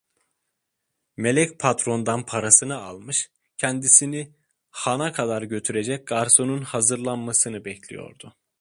[1.17, 4.31] Melek patrondan parasını almış, kendisini
[4.69, 8.35] hana kadar götürecek garsonun hazırlanmasını bekliyordu.